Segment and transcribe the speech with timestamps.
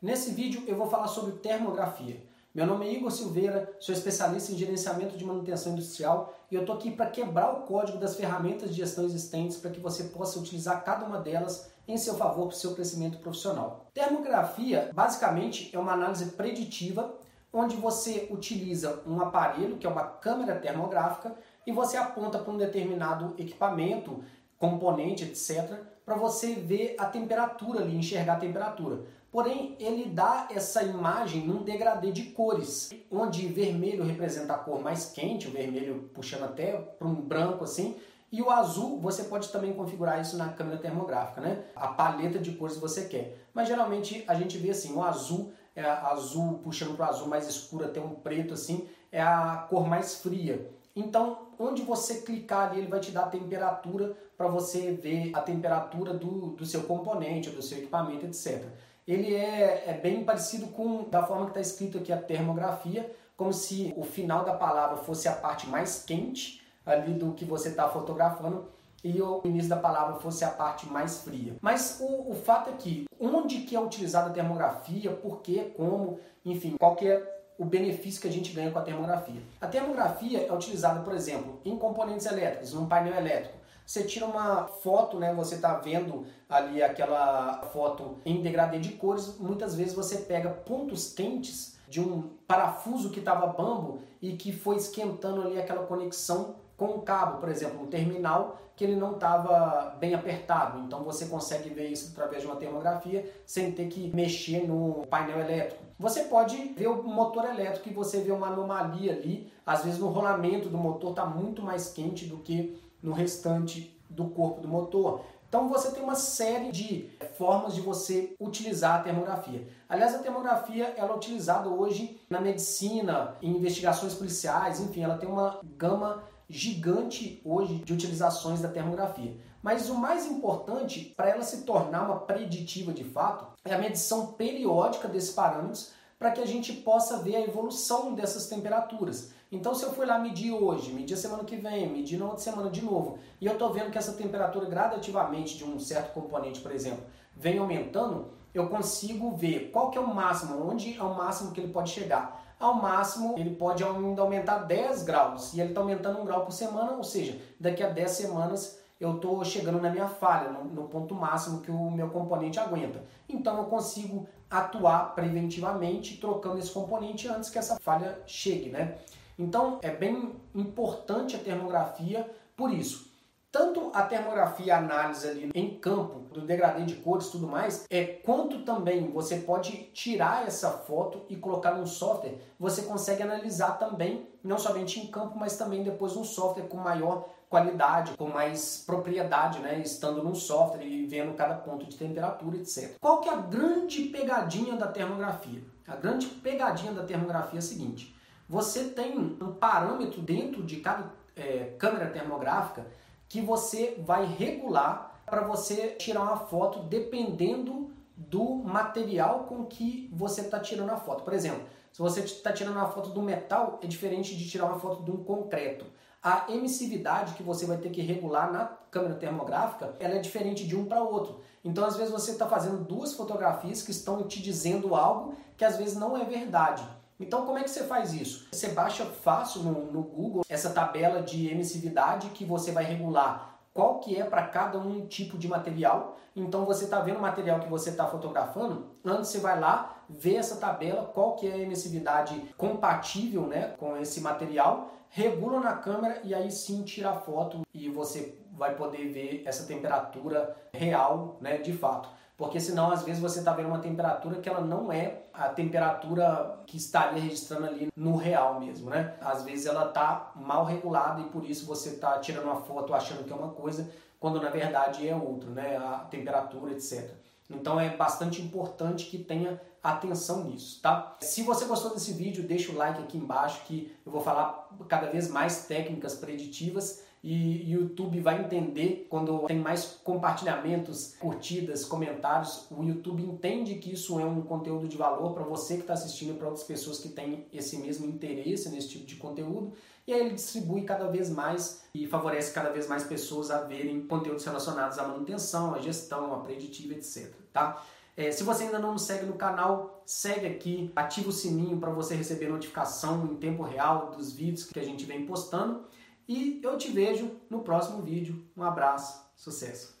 [0.00, 2.22] Nesse vídeo eu vou falar sobre termografia.
[2.54, 6.76] Meu nome é Igor Silveira, sou especialista em gerenciamento de manutenção industrial e eu estou
[6.76, 10.84] aqui para quebrar o código das ferramentas de gestão existentes para que você possa utilizar
[10.84, 13.86] cada uma delas em seu favor para o seu crescimento profissional.
[13.92, 17.12] Termografia, basicamente, é uma análise preditiva
[17.52, 21.34] onde você utiliza um aparelho, que é uma câmera termográfica,
[21.66, 24.22] e você aponta para um determinado equipamento,
[24.58, 29.04] componente, etc., para você ver a temperatura ali, enxergar a temperatura.
[29.30, 35.10] Porém, ele dá essa imagem num degradê de cores, onde vermelho representa a cor mais
[35.12, 37.96] quente, o vermelho puxando até para um branco assim,
[38.30, 41.64] e o azul, você pode também configurar isso na câmera termográfica, né?
[41.74, 43.38] A paleta de cores que você quer.
[43.54, 47.48] Mas geralmente a gente vê assim, o azul é azul puxando para o azul mais
[47.48, 50.70] escuro até um preto assim, é a cor mais fria.
[50.98, 55.40] Então, onde você clicar ali, ele vai te dar a temperatura para você ver a
[55.40, 58.64] temperatura do, do seu componente, do seu equipamento, etc.
[59.06, 63.52] Ele é, é bem parecido com da forma que está escrito aqui a termografia, como
[63.52, 67.88] se o final da palavra fosse a parte mais quente ali do que você está
[67.88, 68.66] fotografando
[69.04, 71.56] e o início da palavra fosse a parte mais fria.
[71.60, 76.18] Mas o, o fato é que onde que é utilizada a termografia, por quê, como,
[76.44, 79.42] enfim, qual que é o benefício que a gente ganha com a termografia.
[79.60, 83.58] A termografia é utilizada, por exemplo, em componentes elétricos, num painel elétrico.
[83.84, 85.34] Você tira uma foto, né?
[85.34, 89.38] Você está vendo ali aquela foto em degradê de cores.
[89.38, 94.76] Muitas vezes você pega pontos quentes de um parafuso que estava bambo e que foi
[94.76, 99.96] esquentando ali aquela conexão com o cabo, por exemplo, um terminal que ele não estava
[99.98, 100.78] bem apertado.
[100.78, 105.40] Então você consegue ver isso através de uma termografia sem ter que mexer no painel
[105.40, 105.82] elétrico.
[105.98, 109.52] Você pode ver o motor elétrico e você vê uma anomalia ali.
[109.66, 114.28] Às vezes no rolamento do motor está muito mais quente do que no restante do
[114.28, 115.22] corpo do motor.
[115.48, 119.66] Então você tem uma série de formas de você utilizar a termografia.
[119.88, 125.28] Aliás, a termografia ela é utilizada hoje na medicina, em investigações policiais, enfim, ela tem
[125.28, 129.36] uma gama gigante hoje de utilizações da termografia.
[129.62, 134.28] Mas o mais importante para ela se tornar uma preditiva de fato é a medição
[134.28, 139.32] periódica desses parâmetros para que a gente possa ver a evolução dessas temperaturas.
[139.52, 142.68] Então, se eu for lá medir hoje, medir semana que vem, medir na outra semana
[142.70, 146.72] de novo, e eu estou vendo que essa temperatura gradativamente de um certo componente, por
[146.72, 147.04] exemplo,
[147.36, 151.60] vem aumentando, eu consigo ver qual que é o máximo, onde é o máximo que
[151.60, 152.44] ele pode chegar.
[152.58, 156.52] Ao máximo, ele pode ainda aumentar 10 graus, e ele está aumentando um grau por
[156.52, 160.88] semana, ou seja, daqui a 10 semanas eu estou chegando na minha falha, no, no,
[160.88, 163.04] ponto máximo que o meu componente aguenta.
[163.28, 168.98] Então eu consigo atuar preventivamente, trocando esse componente antes que essa falha chegue, né?
[169.38, 173.07] Então é bem importante a termografia por isso.
[173.50, 177.86] Tanto a termografia, a análise ali em campo, do degradê de cores e tudo mais,
[177.88, 183.78] é quanto também você pode tirar essa foto e colocar num software, você consegue analisar
[183.78, 188.84] também, não somente em campo, mas também depois um software com maior qualidade, com mais
[188.86, 192.98] propriedade, né, estando num software e vendo cada ponto de temperatura, etc.
[193.00, 195.62] Qual que é a grande pegadinha da termografia?
[195.86, 198.14] A grande pegadinha da termografia é a seguinte:
[198.46, 202.84] você tem um parâmetro dentro de cada é, câmera termográfica
[203.28, 210.40] que você vai regular para você tirar uma foto dependendo do material com que você
[210.40, 211.22] está tirando a foto.
[211.22, 211.62] Por exemplo,
[211.92, 215.10] se você está tirando uma foto do metal, é diferente de tirar uma foto de
[215.10, 215.84] um concreto.
[216.22, 220.76] A emissividade que você vai ter que regular na câmera termográfica, ela é diferente de
[220.76, 221.40] um para outro.
[221.64, 225.76] Então, às vezes, você está fazendo duas fotografias que estão te dizendo algo que às
[225.76, 226.82] vezes não é verdade.
[227.20, 228.48] Então, como é que você faz isso?
[228.52, 234.00] Você baixa fácil no, no Google essa tabela de emissividade que você vai regular qual
[234.00, 236.16] que é para cada um tipo de material.
[236.34, 240.34] Então você está vendo o material que você está fotografando, antes você vai lá ver
[240.34, 246.20] essa tabela, qual que é a emissividade compatível né, com esse material, regula na câmera
[246.24, 251.58] e aí sim tira a foto e você vai poder ver essa temperatura real né,
[251.58, 255.24] de fato porque senão às vezes você está vendo uma temperatura que ela não é
[255.34, 259.16] a temperatura que estaria registrando ali no real mesmo, né?
[259.20, 263.24] Às vezes ela está mal regulada e por isso você está tirando uma foto achando
[263.24, 263.90] que é uma coisa,
[264.20, 265.76] quando na verdade é outra, né?
[265.78, 267.10] A temperatura, etc.
[267.50, 271.16] Então é bastante importante que tenha atenção nisso, tá?
[271.20, 275.08] Se você gostou desse vídeo, deixa o like aqui embaixo que eu vou falar cada
[275.08, 282.66] vez mais técnicas preditivas e YouTube vai entender quando tem mais compartilhamentos, curtidas, comentários.
[282.70, 286.34] O YouTube entende que isso é um conteúdo de valor para você que está assistindo
[286.34, 289.72] e para outras pessoas que têm esse mesmo interesse nesse tipo de conteúdo.
[290.06, 294.06] E aí ele distribui cada vez mais e favorece cada vez mais pessoas a verem
[294.06, 297.30] conteúdos relacionados à manutenção, à gestão, à preditiva, etc.
[297.52, 297.84] Tá?
[298.16, 301.90] É, se você ainda não nos segue no canal, segue aqui, ativa o sininho para
[301.90, 305.84] você receber notificação em tempo real dos vídeos que a gente vem postando.
[306.28, 308.46] E eu te vejo no próximo vídeo.
[308.54, 309.97] Um abraço, sucesso!